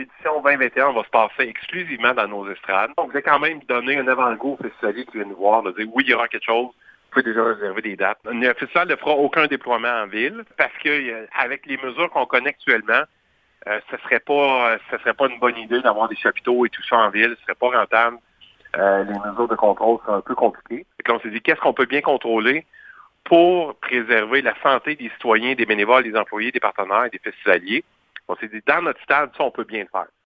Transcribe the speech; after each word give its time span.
l'édition 0.00 0.40
2021 0.42 0.92
va 0.92 1.04
se 1.04 1.10
passer 1.10 1.48
exclusivement 1.48 2.14
dans 2.14 2.28
nos 2.28 2.50
estrades. 2.50 2.92
Donc, 2.96 3.08
je 3.08 3.14
vais 3.14 3.22
quand 3.22 3.38
même 3.38 3.60
donner 3.68 3.98
un 3.98 4.08
avant-goût 4.08 4.56
au 4.58 4.62
festival 4.62 4.94
qui 4.94 5.18
vient 5.18 5.26
nous 5.26 5.36
voir, 5.36 5.62
de 5.62 5.72
dire 5.72 5.86
oui, 5.92 6.04
il 6.06 6.10
y 6.10 6.14
aura 6.14 6.28
quelque 6.28 6.44
chose. 6.44 6.66
Vous 6.66 7.10
pouvez 7.10 7.22
déjà 7.24 7.44
réserver 7.44 7.82
des 7.82 7.96
dates. 7.96 8.18
Le 8.24 8.54
festival 8.54 8.88
ne 8.88 8.96
fera 8.96 9.12
aucun 9.12 9.46
déploiement 9.46 10.02
en 10.02 10.06
ville 10.06 10.44
parce 10.56 10.72
que 10.82 10.88
euh, 10.88 11.26
avec 11.38 11.66
les 11.66 11.76
mesures 11.76 12.08
qu'on 12.10 12.26
connaît 12.26 12.50
actuellement, 12.50 13.02
euh, 13.66 13.80
ce 13.90 13.96
serait 13.98 14.20
pas 14.20 14.78
ce 14.90 14.98
serait 14.98 15.14
pas 15.14 15.26
une 15.26 15.38
bonne 15.38 15.56
idée 15.58 15.80
d'avoir 15.82 16.08
des 16.08 16.16
chapiteaux 16.16 16.64
et 16.64 16.70
tout 16.70 16.82
ça 16.88 16.96
en 16.96 17.10
ville. 17.10 17.34
Ce 17.38 17.42
serait 17.42 17.54
pas 17.54 17.78
rentable. 17.78 18.18
Euh, 18.78 19.02
les 19.04 19.18
mesures 19.18 19.48
de 19.48 19.56
contrôle 19.56 19.98
sont 20.06 20.14
un 20.14 20.20
peu 20.20 20.34
compliquées. 20.34 20.86
Et 21.04 21.10
on 21.10 21.18
s'est 21.20 21.30
dit 21.30 21.40
qu'est-ce 21.40 21.60
qu'on 21.60 21.74
peut 21.74 21.86
bien 21.86 22.00
contrôler 22.00 22.64
pour 23.24 23.74
préserver 23.76 24.40
la 24.40 24.54
santé 24.62 24.94
des 24.94 25.10
citoyens, 25.10 25.54
des 25.54 25.66
bénévoles, 25.66 26.04
des 26.04 26.16
employés, 26.16 26.52
des 26.52 26.60
partenaires 26.60 27.06
et 27.06 27.10
des 27.10 27.18
festivaliers? 27.18 27.84
On 28.28 28.36
dans 28.66 28.82
notre 28.82 29.02
stade, 29.02 29.30
ça, 29.36 29.44
on 29.44 29.50
peut 29.50 29.64
bien 29.64 29.82
le 29.82 29.88
faire. 29.88 30.08